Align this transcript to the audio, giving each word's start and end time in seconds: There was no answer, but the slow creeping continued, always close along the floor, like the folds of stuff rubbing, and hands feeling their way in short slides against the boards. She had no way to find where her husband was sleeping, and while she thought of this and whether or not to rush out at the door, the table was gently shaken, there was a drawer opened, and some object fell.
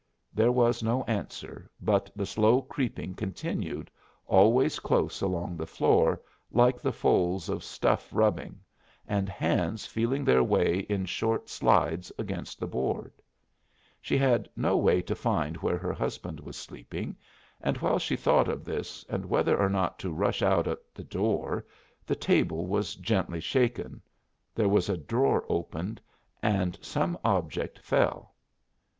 There 0.33 0.51
was 0.51 0.81
no 0.81 1.03
answer, 1.03 1.69
but 1.79 2.09
the 2.15 2.25
slow 2.25 2.63
creeping 2.63 3.13
continued, 3.13 3.91
always 4.25 4.79
close 4.79 5.21
along 5.21 5.57
the 5.57 5.67
floor, 5.67 6.19
like 6.49 6.81
the 6.81 6.91
folds 6.91 7.49
of 7.49 7.63
stuff 7.63 8.09
rubbing, 8.11 8.59
and 9.07 9.29
hands 9.29 9.85
feeling 9.85 10.25
their 10.25 10.43
way 10.43 10.79
in 10.89 11.05
short 11.05 11.49
slides 11.49 12.11
against 12.17 12.59
the 12.59 12.65
boards. 12.65 13.21
She 14.01 14.17
had 14.17 14.49
no 14.55 14.75
way 14.75 15.03
to 15.03 15.13
find 15.13 15.57
where 15.57 15.77
her 15.77 15.93
husband 15.93 16.39
was 16.39 16.55
sleeping, 16.57 17.15
and 17.61 17.77
while 17.77 17.99
she 17.99 18.15
thought 18.15 18.47
of 18.47 18.65
this 18.65 19.05
and 19.07 19.23
whether 19.27 19.55
or 19.55 19.69
not 19.69 19.99
to 19.99 20.09
rush 20.11 20.41
out 20.41 20.67
at 20.67 20.79
the 20.95 21.03
door, 21.03 21.63
the 22.07 22.15
table 22.15 22.65
was 22.65 22.95
gently 22.95 23.39
shaken, 23.39 24.01
there 24.55 24.67
was 24.67 24.89
a 24.89 24.97
drawer 24.97 25.45
opened, 25.47 26.01
and 26.41 26.75
some 26.81 27.19
object 27.23 27.77
fell. 27.77 28.33